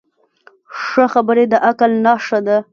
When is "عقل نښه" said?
1.67-2.39